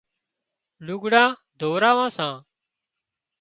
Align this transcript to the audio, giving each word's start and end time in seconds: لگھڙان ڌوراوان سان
لگھڙان 0.85 1.29
ڌوراوان 1.59 2.09
سان 2.17 2.33